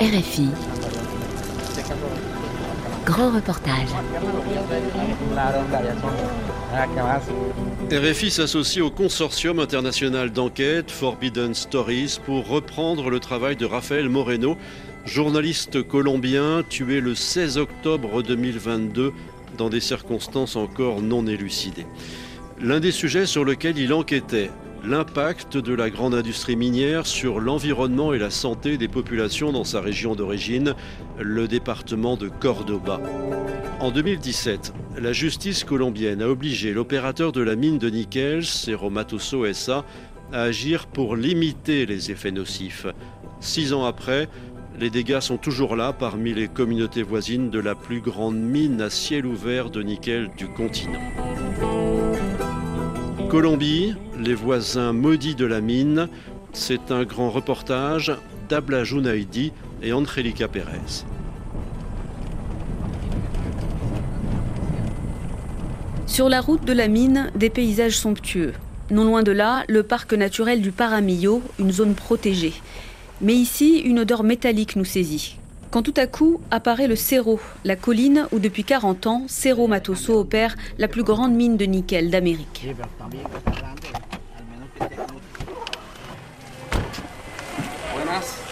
[0.00, 0.48] RFI.
[3.04, 3.88] Grand reportage.
[7.92, 14.56] RFI s'associe au consortium international d'enquête Forbidden Stories pour reprendre le travail de Rafael Moreno,
[15.04, 19.12] journaliste colombien tué le 16 octobre 2022
[19.56, 21.86] dans des circonstances encore non élucidées.
[22.60, 24.50] L'un des sujets sur lequel il enquêtait,
[24.86, 29.80] l'impact de la grande industrie minière sur l'environnement et la santé des populations dans sa
[29.80, 30.74] région d'origine,
[31.18, 33.00] le département de Cordoba.
[33.80, 39.52] En 2017, la justice colombienne a obligé l'opérateur de la mine de nickel, Cerro Matoso
[39.52, 39.84] SA,
[40.32, 42.86] à agir pour limiter les effets nocifs.
[43.40, 44.28] Six ans après,
[44.78, 48.90] les dégâts sont toujours là parmi les communautés voisines de la plus grande mine à
[48.90, 51.00] ciel ouvert de nickel du continent.
[53.28, 56.08] Colombie, les voisins maudits de la mine,
[56.52, 58.12] c'est un grand reportage
[58.48, 59.52] d'Abla Junaidi
[59.82, 61.04] et Angelica Pérez.
[66.06, 68.54] Sur la route de la mine, des paysages somptueux.
[68.90, 72.54] Non loin de là, le parc naturel du Paramillo, une zone protégée.
[73.20, 75.36] Mais ici, une odeur métallique nous saisit.
[75.70, 80.18] Quand tout à coup apparaît le Cerro, la colline où depuis 40 ans, Cerro Matoso
[80.18, 82.68] opère la plus grande mine de nickel d'Amérique.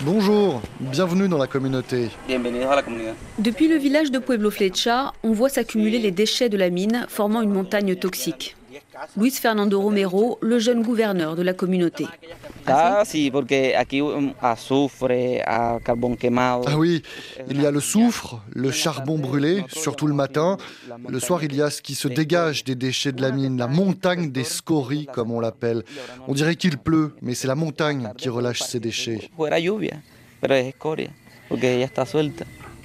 [0.04, 2.10] Bonjour, bienvenue dans la communauté.
[3.38, 7.40] Depuis le village de Pueblo Flecha, on voit s'accumuler les déchets de la mine, formant
[7.40, 8.54] une montagne toxique.
[9.16, 12.06] Luis Fernando Romero, le jeune gouverneur de la communauté.
[16.66, 17.02] Ah oui,
[17.48, 20.56] il y a le soufre, le charbon brûlé, surtout le matin.
[21.08, 23.66] Le soir, il y a ce qui se dégage des déchets de la mine, la
[23.66, 25.84] montagne des scories, comme on l'appelle.
[26.26, 29.30] On dirait qu'il pleut, mais c'est la montagne qui relâche ces déchets.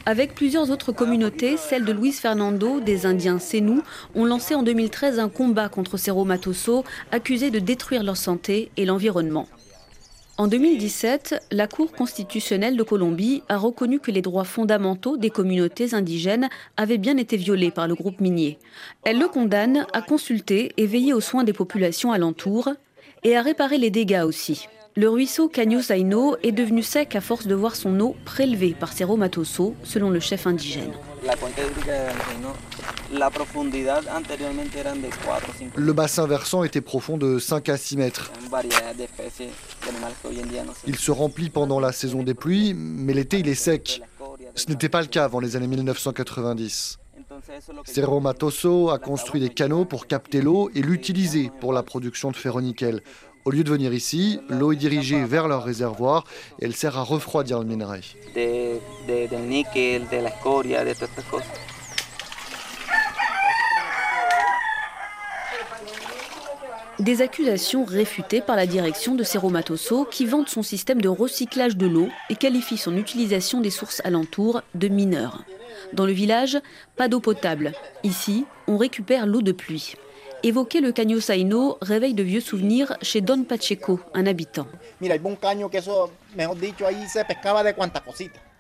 [0.05, 3.84] Avec plusieurs autres communautés, celle de Luis Fernando, des Indiens Sénou,
[4.16, 8.85] ont lancé en 2013 un combat contre Cerro Matoso, accusé de détruire leur santé et
[8.85, 9.47] l'environnement.
[10.38, 15.94] En 2017, la Cour constitutionnelle de Colombie a reconnu que les droits fondamentaux des communautés
[15.94, 16.47] indigènes
[16.78, 18.57] avaient bien été violés par le groupe minier.
[19.03, 22.69] Elle le condamne à consulter et veiller aux soins des populations alentours
[23.24, 24.69] et à réparer les dégâts aussi.
[24.95, 25.51] Le ruisseau
[25.81, 30.09] Saino est devenu sec à force de voir son eau prélevée par Cerro Matoso, selon
[30.09, 30.91] le chef indigène.
[35.75, 38.31] Le bassin versant était profond de 5 à 6 mètres.
[40.88, 44.01] Il se remplit pendant la saison des pluies, mais l'été il est sec.
[44.56, 47.00] Ce n'était pas le cas avant les années 1990.
[47.85, 52.35] Cerro Matoso a construit des canaux pour capter l'eau et l'utiliser pour la production de
[52.35, 53.01] ferronickel.
[53.50, 56.24] Au lieu de venir ici, l'eau est dirigée vers leur réservoir
[56.62, 58.02] et elle sert à refroidir le minerai.
[67.00, 71.76] Des accusations réfutées par la direction de Cerro Matoso qui vante son système de recyclage
[71.76, 75.44] de l'eau et qualifie son utilisation des sources alentours de mineurs.
[75.94, 76.60] Dans le village,
[76.96, 77.72] pas d'eau potable.
[78.04, 79.96] Ici, on récupère l'eau de pluie.
[80.41, 84.67] Évoquer le Caño Saino réveille de vieux souvenirs chez Don Pacheco, un habitant.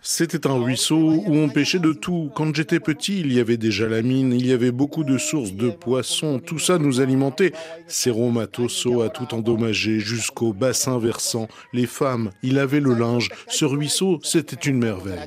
[0.01, 2.31] C'était un ruisseau où on pêchait de tout.
[2.33, 5.53] Quand j'étais petit, il y avait déjà la mine, il y avait beaucoup de sources
[5.53, 7.51] de poissons, tout ça nous alimentait.
[7.87, 11.47] Cerro Matoso a tout endommagé jusqu'au bassin versant.
[11.73, 13.29] Les femmes, il avait le linge.
[13.47, 15.19] Ce ruisseau, c'était une merveille.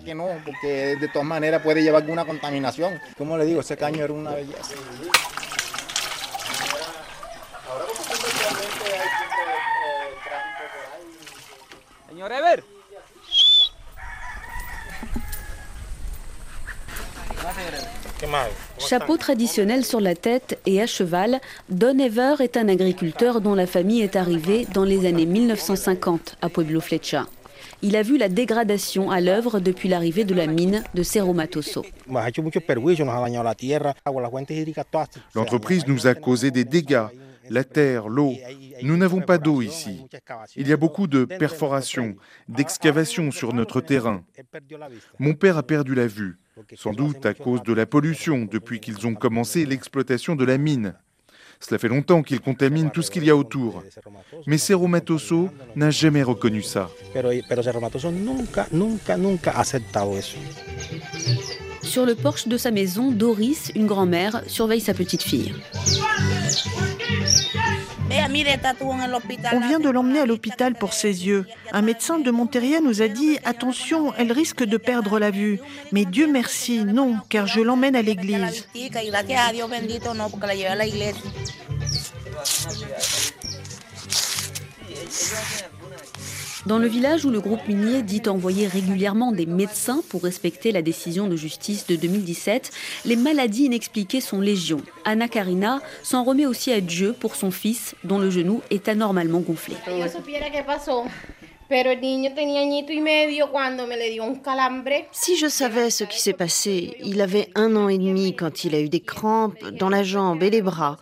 [18.78, 23.66] Chapeau traditionnel sur la tête et à cheval, Don Ever est un agriculteur dont la
[23.66, 27.26] famille est arrivée dans les années 1950 à Pueblo Flecha.
[27.82, 31.84] Il a vu la dégradation à l'œuvre depuis l'arrivée de la mine de Cerro Matoso.
[35.34, 37.06] L'entreprise nous a causé des dégâts
[37.52, 38.34] la terre, l'eau.
[38.82, 40.00] Nous n'avons pas d'eau ici.
[40.56, 42.16] Il y a beaucoup de perforations,
[42.48, 44.24] d'excavations sur notre terrain.
[45.18, 46.38] Mon père a perdu la vue,
[46.74, 50.94] sans doute à cause de la pollution depuis qu'ils ont commencé l'exploitation de la mine.
[51.60, 53.84] Cela fait longtemps qu'ils contaminent tout ce qu'il y a autour.
[54.46, 56.90] Mais Cerro Matoso n'a jamais reconnu ça.
[61.82, 65.54] Sur le porche de sa maison, Doris, une grand-mère, surveille sa petite fille.
[69.52, 71.46] On vient de l'emmener à l'hôpital pour ses yeux.
[71.72, 75.60] Un médecin de Monteria nous a dit Attention, elle risque de perdre la vue.
[75.92, 78.68] Mais Dieu merci, non, car je l'emmène à l'église.
[86.64, 90.80] Dans le village où le groupe minier dit envoyer régulièrement des médecins pour respecter la
[90.80, 92.70] décision de justice de 2017,
[93.04, 94.80] les maladies inexpliquées sont légion.
[95.04, 99.40] Anna Karina s'en remet aussi à Dieu pour son fils dont le genou est anormalement
[99.40, 99.74] gonflé.
[105.10, 108.76] Si je savais ce qui s'est passé, il avait un an et demi quand il
[108.76, 110.98] a eu des crampes dans la jambe et les bras.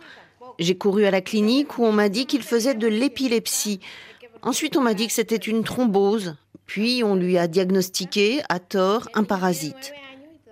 [0.59, 3.81] J'ai couru à la clinique où on m'a dit qu'il faisait de l'épilepsie.
[4.43, 6.35] Ensuite, on m'a dit que c'était une thrombose.
[6.67, 9.93] Puis, on lui a diagnostiqué, à tort, un parasite.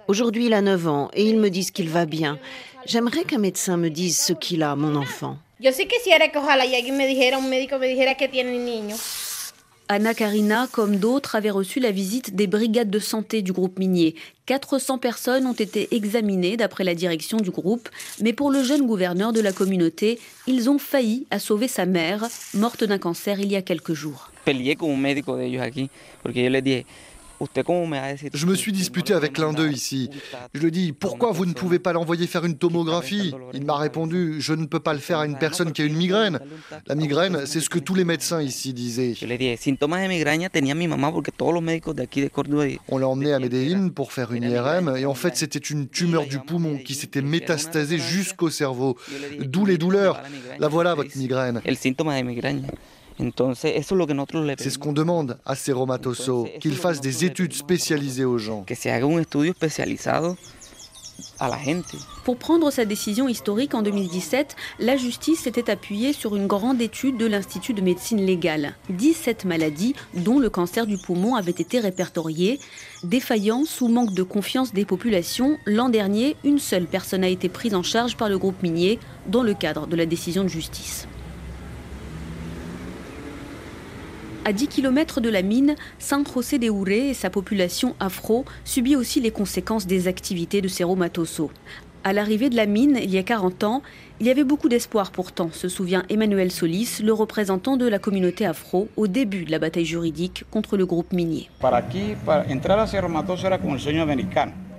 [0.09, 2.39] Aujourd'hui, il a 9 ans et ils me disent qu'il va bien.
[2.87, 5.39] J'aimerais qu'un médecin me dise ce qu'il a, mon enfant.
[9.91, 14.15] Anna Karina, comme d'autres, avait reçu la visite des brigades de santé du groupe minier.
[14.45, 17.89] 400 personnes ont été examinées d'après la direction du groupe,
[18.21, 22.27] mais pour le jeune gouverneur de la communauté, ils ont failli à sauver sa mère,
[22.53, 24.31] morte d'un cancer il y a quelques jours.
[28.35, 30.11] Je me suis disputé avec l'un d'eux ici.
[30.55, 33.77] Je lui ai dit Pourquoi vous ne pouvez pas l'envoyer faire une tomographie Il m'a
[33.77, 36.41] répondu Je ne peux pas le faire à une personne qui a une migraine.
[36.87, 39.15] La migraine, c'est ce que tous les médecins ici disaient.
[42.89, 46.27] On l'a emmené à Medellín pour faire une IRM et en fait c'était une tumeur
[46.27, 48.97] du poumon qui s'était métastasée jusqu'au cerveau.
[49.41, 50.21] D'où les douleurs.
[50.59, 51.61] La voilà votre migraine.
[53.19, 58.65] C'est ce qu'on demande à Cerro Matoso, qu'il fasse des études spécialisées aux gens.
[62.25, 67.17] Pour prendre sa décision historique en 2017, la justice s'était appuyée sur une grande étude
[67.17, 68.75] de l'Institut de médecine légale.
[68.91, 72.61] 17 maladies, dont le cancer du poumon, avaient été répertoriées.
[73.03, 77.75] Défaillance ou manque de confiance des populations, l'an dernier, une seule personne a été prise
[77.75, 81.09] en charge par le groupe minier dans le cadre de la décision de justice.
[84.49, 88.97] À 10 km de la mine, San José de Ouré et sa population afro subit
[88.97, 91.51] aussi les conséquences des activités de Cerro Matoso.
[92.03, 93.83] À l'arrivée de la mine, il y a 40 ans,
[94.21, 98.47] il y avait beaucoup d'espoir pourtant, se souvient Emmanuel Solis, le représentant de la communauté
[98.47, 101.51] afro, au début de la bataille juridique contre le groupe minier.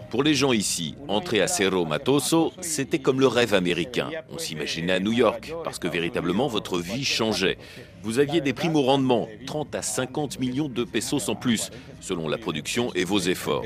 [0.10, 4.10] Pour les gens ici, entrer à Cerro Matoso, c'était comme le rêve américain.
[4.32, 7.58] On s'imaginait à New York, parce que véritablement votre vie changeait.
[8.02, 11.70] Vous aviez des primes au rendement, 30 à 50 millions de pesos en plus,
[12.00, 13.64] selon la production et vos efforts.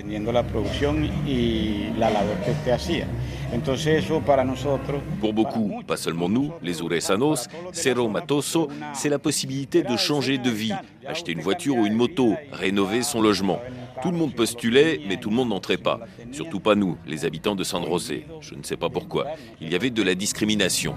[5.20, 10.50] Pour beaucoup, pas seulement nous, les Uresanos, Cerro Matoso, c'est la possibilité de changer de
[10.50, 10.74] vie,
[11.06, 13.60] acheter une voiture ou une moto, rénover son logement.
[14.02, 16.00] Tout le monde postulait, mais tout le monde n'entrait pas.
[16.32, 18.26] Surtout pas nous, les habitants de San José.
[18.42, 19.28] Je ne sais pas pourquoi.
[19.62, 20.96] Il y avait de la discrimination.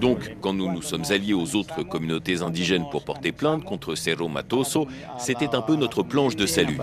[0.00, 4.28] Donc, quand nous nous sommes alliés aux autres communautés indigènes pour porter plainte contre Cerro
[4.28, 4.86] Matoso,
[5.18, 6.78] c'était un peu notre planche de salut.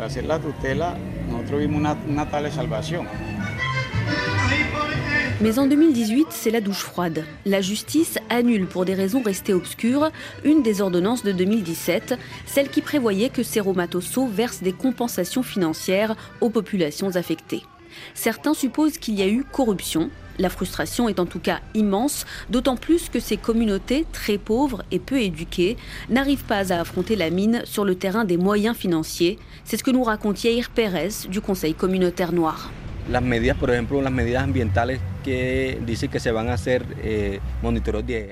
[5.39, 7.23] Mais en 2018, c'est la douche froide.
[7.45, 10.09] La justice annule pour des raisons restées obscures
[10.43, 16.15] une des ordonnances de 2017, celle qui prévoyait que Cerro Matoso verse des compensations financières
[16.41, 17.61] aux populations affectées.
[18.15, 20.09] Certains supposent qu'il y a eu corruption.
[20.39, 24.99] La frustration est en tout cas immense, d'autant plus que ces communautés très pauvres et
[24.99, 25.77] peu éduquées
[26.09, 29.39] n'arrivent pas à affronter la mine sur le terrain des moyens financiers.
[29.63, 32.69] C'est ce que nous raconte Yair Pérez du Conseil communautaire noir.
[37.03, 37.39] Eh,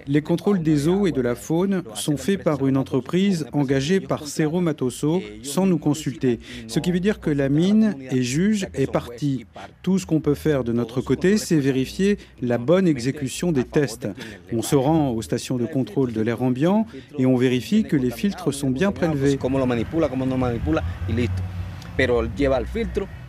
[0.07, 4.27] Les contrôles des eaux et de la faune sont faits par une entreprise engagée par
[4.27, 6.39] Cerro Matoso sans nous consulter.
[6.67, 9.45] Ce qui veut dire que la mine est juge est partie.
[9.81, 14.09] Tout ce qu'on peut faire de notre côté, c'est vérifier la bonne exécution des tests.
[14.51, 16.85] On se rend aux stations de contrôle de l'air ambiant
[17.17, 19.37] et on vérifie que les filtres sont bien prélevés.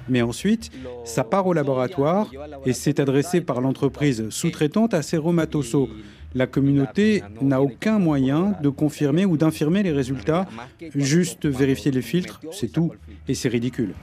[0.09, 0.71] Mais ensuite,
[1.05, 2.31] ça part au laboratoire
[2.65, 5.01] et c'est adressé par l'entreprise sous-traitante à
[5.33, 5.89] Matoso.
[6.35, 10.47] La communauté n'a aucun moyen de confirmer ou d'infirmer les résultats,
[10.95, 12.93] juste vérifier les filtres, c'est tout.
[13.27, 13.95] Et c'est ridicule.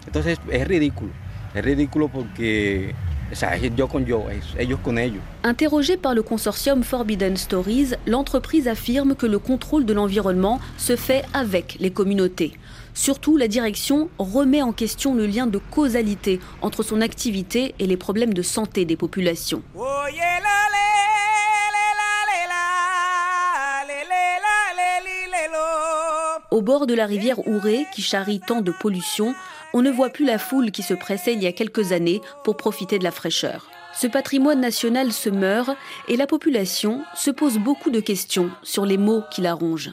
[5.44, 11.24] Interrogé par le consortium Forbidden Stories, l'entreprise affirme que le contrôle de l'environnement se fait
[11.34, 12.54] avec les communautés.
[12.94, 17.98] Surtout, la direction remet en question le lien de causalité entre son activité et les
[17.98, 19.64] problèmes de santé des populations.
[26.52, 29.34] Au bord de la rivière Ouré, qui charrie tant de pollution,
[29.74, 32.56] on ne voit plus la foule qui se pressait il y a quelques années pour
[32.58, 33.70] profiter de la fraîcheur.
[33.96, 35.70] Ce patrimoine national se meurt
[36.08, 39.92] et la population se pose beaucoup de questions sur les mots qui la rongent.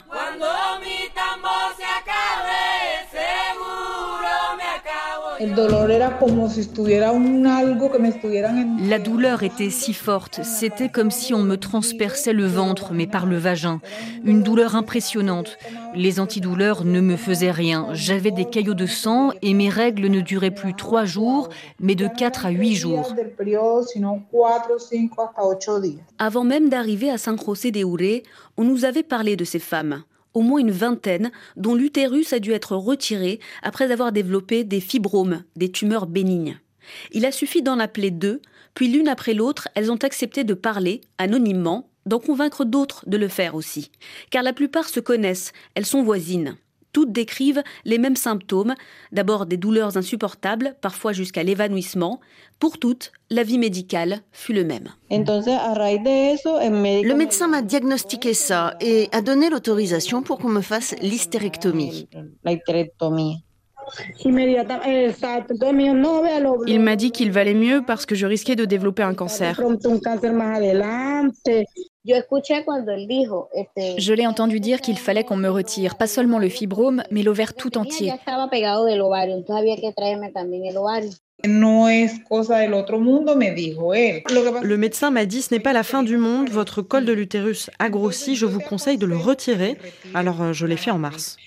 [8.87, 13.25] La douleur était si forte, c'était comme si on me transperçait le ventre, mais par
[13.25, 13.79] le vagin.
[14.23, 15.57] Une douleur impressionnante.
[15.95, 17.87] Les antidouleurs ne me faisaient rien.
[17.93, 22.07] J'avais des caillots de sang et mes règles ne duraient plus trois jours, mais de
[22.07, 23.15] quatre à huit jours.
[26.19, 28.21] Avant même d'arriver à San José de Uré,
[28.57, 32.51] on nous avait parlé de ces femmes au moins une vingtaine, dont l'utérus a dû
[32.51, 36.59] être retiré après avoir développé des fibromes, des tumeurs bénignes.
[37.11, 38.41] Il a suffi d'en appeler deux,
[38.73, 43.27] puis l'une après l'autre, elles ont accepté de parler, anonymement, d'en convaincre d'autres de le
[43.27, 43.91] faire aussi.
[44.29, 46.57] Car la plupart se connaissent, elles sont voisines.
[46.93, 48.75] Toutes décrivent les mêmes symptômes,
[49.11, 52.19] d'abord des douleurs insupportables, parfois jusqu'à l'évanouissement.
[52.59, 54.89] Pour toutes, la vie médicale fut le même.
[55.09, 62.07] Le médecin m'a diagnostiqué ça et a donné l'autorisation pour qu'on me fasse l'hystérectomie.
[66.67, 69.59] Il m'a dit qu'il valait mieux parce que je risquais de développer un cancer.
[73.99, 77.53] Je l'ai entendu dire qu'il fallait qu'on me retire pas seulement le fibrome, mais l'ovaire
[77.53, 78.11] tout entier.
[84.63, 87.69] Le médecin m'a dit ce n'est pas la fin du monde, votre col de l'utérus
[87.79, 89.77] a grossi, je vous conseille de le retirer.
[90.13, 91.37] Alors euh, je l'ai fait en mars.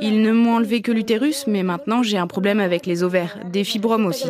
[0.00, 3.64] Ils ne m'ont enlevé que l'utérus, mais maintenant j'ai un problème avec les ovaires, des
[3.64, 4.28] fibromes aussi.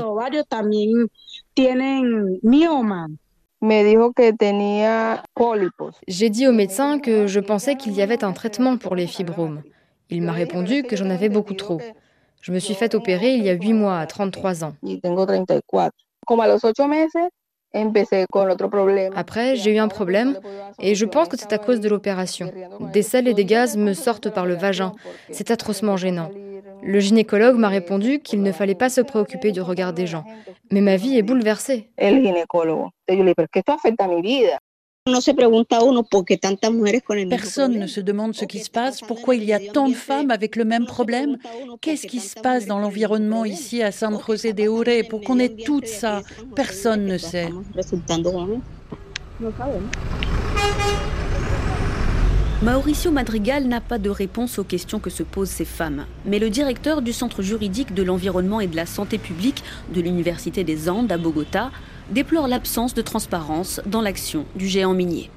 [6.08, 9.62] J'ai dit au médecin que je pensais qu'il y avait un traitement pour les fibromes.
[10.11, 11.80] Il m'a répondu que j'en avais beaucoup trop.
[12.40, 14.75] Je me suis fait opérer il y a 8 mois, à 33 ans.
[19.14, 20.38] Après, j'ai eu un problème
[20.80, 22.52] et je pense que c'est à cause de l'opération.
[22.92, 24.92] Des sels et des gaz me sortent par le vagin.
[25.30, 26.30] C'est atrocement gênant.
[26.83, 30.25] Le gynécologue m'a répondu qu'il ne fallait pas se préoccuper du regard des gens.
[30.71, 31.90] Mais ma vie est bouleversée.
[37.30, 40.33] Personne ne se demande ce qui se passe, pourquoi il y a tant de femmes
[40.33, 41.38] avec le même problème.
[41.80, 45.54] Qu'est-ce qui se passe dans l'environnement ici à San José de Ure pour qu'on ait
[45.54, 46.23] tout ça?
[46.56, 47.49] Personne ne sait.
[52.62, 56.06] Mauricio Madrigal n'a pas de réponse aux questions que se posent ces femmes.
[56.25, 59.62] Mais le directeur du Centre juridique de l'environnement et de la santé publique
[59.94, 61.70] de l'Université des Andes à Bogota
[62.10, 65.30] déplore l'absence de transparence dans l'action du géant minier.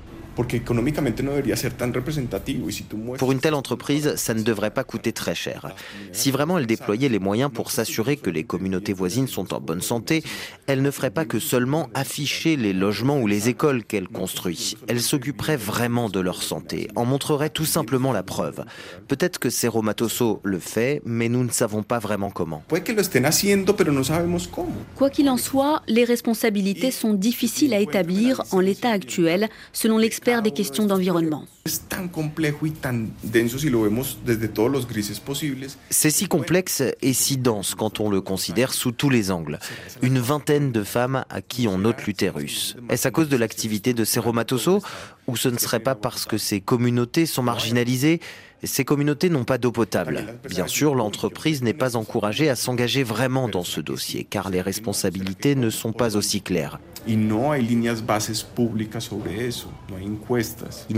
[3.17, 5.75] Pour une telle entreprise, ça ne devrait pas coûter très cher.
[6.13, 9.81] Si vraiment elle déployait les moyens pour s'assurer que les communautés voisines sont en bonne
[9.81, 10.23] santé,
[10.67, 14.77] elle ne ferait pas que seulement afficher les logements ou les écoles qu'elle construit.
[14.87, 18.63] Elle s'occuperait vraiment de leur santé, en montrerait tout simplement la preuve.
[19.07, 22.63] Peut-être que Cerro Matoso le fait, mais nous ne savons pas vraiment comment.
[24.95, 30.28] Quoi qu'il en soit, les responsabilités sont difficiles à établir en l'état actuel, selon l'expert
[30.29, 31.45] des questions d'environnement.
[35.89, 39.59] C'est si complexe et si dense quand on le considère sous tous les angles.
[40.03, 42.77] Une vingtaine de femmes à qui on note l'utérus.
[42.89, 44.83] Est-ce à cause de l'activité de Cerro Matoso
[45.27, 48.19] ou ce ne serait pas parce que ces communautés sont marginalisées?
[48.67, 50.25] Ces communautés n'ont pas d'eau potable.
[50.49, 55.55] Bien sûr, l'entreprise n'est pas encouragée à s'engager vraiment dans ce dossier, car les responsabilités
[55.55, 56.79] ne sont pas aussi claires.
[57.07, 57.27] Il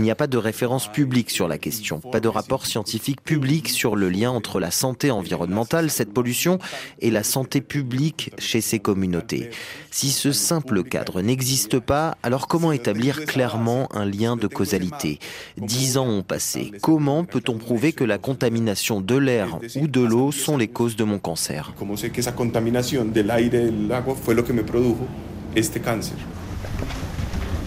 [0.00, 3.94] n'y a pas de référence publique sur la question, pas de rapport scientifique public sur
[3.94, 6.58] le lien entre la santé environnementale, cette pollution,
[7.00, 9.50] et la santé publique chez ces communautés.
[9.90, 15.18] Si ce simple cadre n'existe pas, alors comment établir clairement un lien de causalité?
[15.56, 16.72] Dix ans ont passé.
[16.82, 21.04] Comment peut-on prouver que la contamination de l'air ou de l'eau sont les causes de
[21.04, 21.72] mon cancer.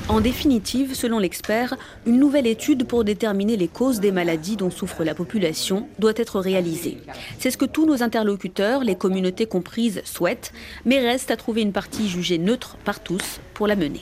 [0.08, 1.76] En définitive, selon l'expert,
[2.06, 6.40] une nouvelle étude pour déterminer les causes des maladies dont souffre la population doit être
[6.40, 7.00] réalisée.
[7.40, 10.54] C'est ce que tous nos interlocuteurs, les communautés comprises, souhaitent,
[10.86, 14.02] mais reste à trouver une partie jugée neutre par tous pour la mener.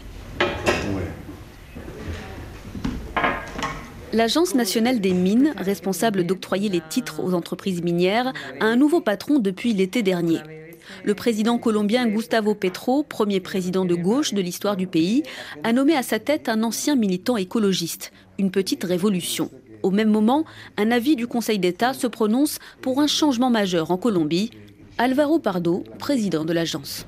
[4.14, 9.40] L'Agence nationale des mines, responsable d'octroyer les titres aux entreprises minières, a un nouveau patron
[9.40, 10.38] depuis l'été dernier.
[11.04, 15.24] Le président colombien Gustavo Petro, premier président de gauche de l'histoire du pays,
[15.64, 19.50] a nommé à sa tête un ancien militant écologiste, une petite révolution.
[19.82, 20.46] Au même moment,
[20.78, 24.52] un avis du Conseil d'État se prononce pour un changement majeur en Colombie,
[25.00, 27.08] Alvaro Pardo, président de l'agence.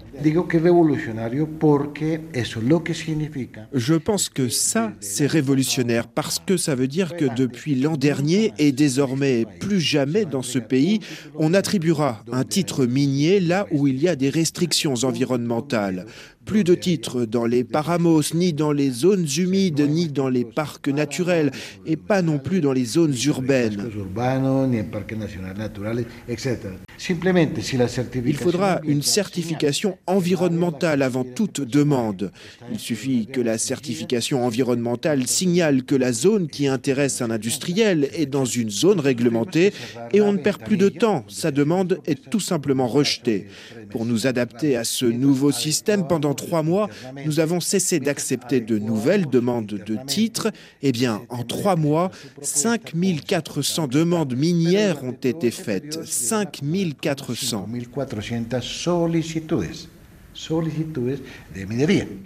[3.74, 8.54] Je pense que ça, c'est révolutionnaire parce que ça veut dire que depuis l'an dernier
[8.58, 11.00] et désormais plus jamais dans ce pays,
[11.36, 16.06] on attribuera un titre minier là où il y a des restrictions environnementales.
[16.46, 20.88] Plus de titres dans les paramos, ni dans les zones humides, ni dans les parcs
[20.88, 21.50] naturels,
[21.88, 23.90] et pas non plus dans les zones urbaines.
[28.26, 32.32] Il faudra une certification environnementale avant toute demande.
[32.72, 38.26] Il suffit que la certification environnementale signale que la zone qui intéresse un industriel est
[38.26, 39.74] dans une zone réglementée
[40.14, 41.26] et on ne perd plus de temps.
[41.28, 43.48] Sa demande est tout simplement rejetée.
[43.90, 46.90] Pour nous adapter à ce nouveau système, pendant trois mois,
[47.26, 50.52] nous avons cessé d'accepter de nouvelles demandes de titres.
[50.82, 56.06] Eh bien, en trois mois, 5400 demandes minières ont été faites.
[56.06, 57.68] 5400.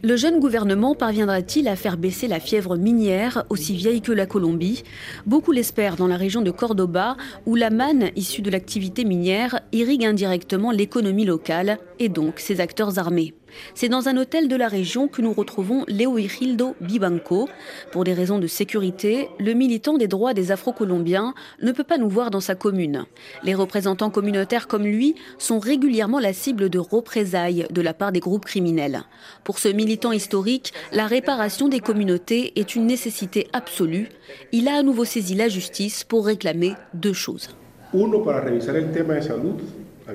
[0.03, 4.83] Le jeune gouvernement parviendra-t-il à faire baisser la fièvre minière, aussi vieille que la Colombie?
[5.27, 10.05] Beaucoup l'espèrent dans la région de Cordoba, où la manne issue de l'activité minière irrigue
[10.05, 13.33] indirectement l'économie locale et donc ses acteurs armés.
[13.73, 17.49] C'est dans un hôtel de la région que nous retrouvons Leoigildo Bibanco.
[17.91, 22.09] Pour des raisons de sécurité, le militant des droits des Afro-Colombiens ne peut pas nous
[22.09, 23.05] voir dans sa commune.
[23.43, 28.19] Les représentants communautaires comme lui sont régulièrement la cible de représailles de la part des
[28.19, 29.03] groupes criminels.
[29.43, 34.09] Pour ce militant historique, la réparation des communautés est une nécessité absolue.
[34.51, 37.49] Il a à nouveau saisi la justice pour réclamer deux choses.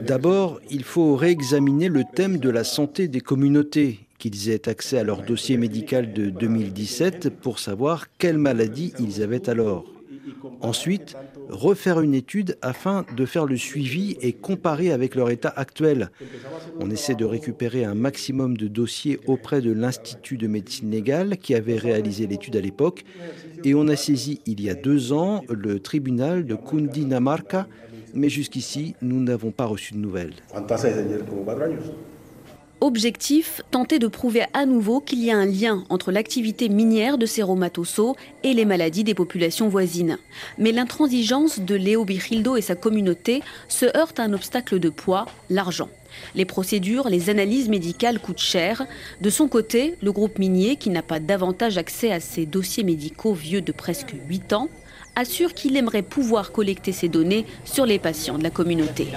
[0.03, 5.05] D'abord, il faut réexaminer le thème de la santé des communautés, qu'ils aient accès à
[5.05, 9.85] leur dossier médical de 2017 pour savoir quelles maladies ils avaient alors.
[10.61, 11.15] Ensuite,
[11.49, 16.11] refaire une étude afin de faire le suivi et comparer avec leur état actuel.
[16.81, 21.55] On essaie de récupérer un maximum de dossiers auprès de l'Institut de médecine légale qui
[21.55, 23.05] avait réalisé l'étude à l'époque
[23.65, 27.67] et on a saisi il y a deux ans le tribunal de Cundinamarca
[28.15, 30.35] mais jusqu'ici, nous n'avons pas reçu de nouvelles.
[32.81, 37.25] Objectif, tenter de prouver à nouveau qu'il y a un lien entre l'activité minière de
[37.25, 40.19] Cerro Matoso et les maladies des populations voisines.
[40.59, 45.27] Mais l'intransigeance de Léo Bichildo et sa communauté se heurte à un obstacle de poids,
[45.49, 45.89] l'argent.
[46.35, 48.87] Les procédures, les analyses médicales coûtent cher.
[49.21, 53.33] De son côté, le groupe minier, qui n'a pas davantage accès à ces dossiers médicaux
[53.33, 54.69] vieux de presque 8 ans,
[55.17, 59.09] assure qu'il aimerait pouvoir collecter ces données sur les patients de la communauté.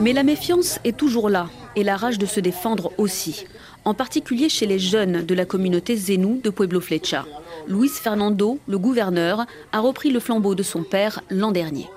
[0.00, 3.44] Mais la méfiance est toujours là et la rage de se défendre aussi,
[3.84, 7.26] en particulier chez les jeunes de la communauté Zenou de Pueblo Flecha.
[7.68, 11.88] Luis Fernando, le gouverneur, a repris le flambeau de son père l'an dernier.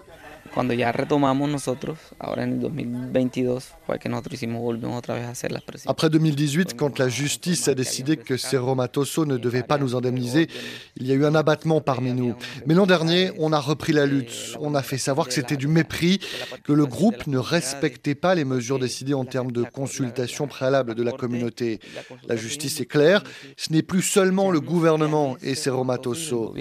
[0.56, 5.26] Cuando ya retomamos nosotros, ahora en el 2022, fue que nosotros hicimos, volvimos otra vez
[5.26, 5.92] a hacer las presiones.
[5.92, 10.48] Après 2018, quand la justice a décidé que Cerro Matoso ne devait pas nous indemniser,
[10.96, 12.36] il y a eu un abattement parmi nous.
[12.66, 14.56] Mais l'an dernier, on a repris la lutte.
[14.62, 16.22] On a fait savoir que c'était du mépris,
[16.64, 21.04] que le groupe ne respectait pas les mesures décidées en termes de consultation préalable de
[21.04, 21.82] la communauté.
[22.30, 23.26] La justice est claire,
[23.58, 26.56] ce n'est plus seulement le gouvernement et Cerro Matoso.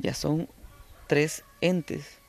[0.00, 0.48] Ya son
[1.06, 2.21] tres entes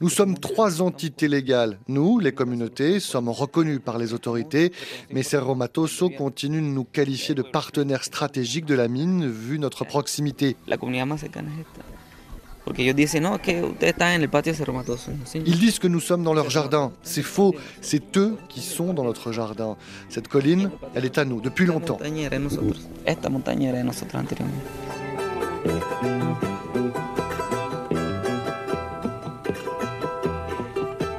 [0.00, 1.78] nous sommes trois entités légales.
[1.88, 4.70] Nous, les communautés, sommes reconnus par les autorités,
[5.10, 9.86] mais Cerro Matoso continue de nous qualifier de partenaires stratégiques de la mine vu notre
[9.86, 10.56] proximité.
[15.34, 16.92] Ils disent que nous sommes dans leur jardin.
[17.02, 19.78] C'est faux, c'est eux qui sont dans notre jardin.
[20.10, 21.98] Cette colline, elle est à nous depuis longtemps.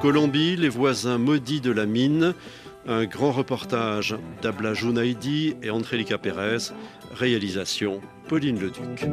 [0.08, 2.34] Colombie, les voisins maudits de la mine.
[2.88, 6.72] Un grand reportage d'Abla Jounaidi et Andrélika Pérez.
[7.13, 9.06] Réalisation Pauline Leduc.